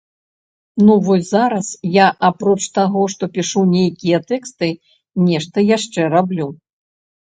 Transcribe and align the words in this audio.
Ну 0.85 0.93
вось 1.07 1.27
зараз 1.33 1.67
я 1.97 2.07
апроч 2.29 2.57
таго, 2.77 3.03
што 3.15 3.23
пішу 3.35 3.61
нейкія 3.77 4.17
тэксты, 4.33 4.69
нешта 5.29 5.57
яшчэ 5.77 6.01
раблю. 6.19 6.47